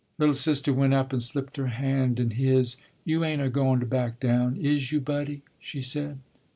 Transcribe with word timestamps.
"Little 0.17 0.33
sister" 0.33 0.73
went 0.73 0.95
up 0.95 1.13
and 1.13 1.21
slipped 1.21 1.57
her 1.57 1.67
hand 1.67 2.19
in 2.19 2.31
his. 2.31 2.75
"You 3.05 3.23
ain't 3.23 3.39
a 3.43 3.49
goin 3.51 3.79
to 3.81 3.85
back 3.85 4.19
down, 4.19 4.55
is 4.55 4.91
you, 4.91 4.99
Buddie?" 4.99 5.43
she 5.59 5.79
said. 5.79 6.17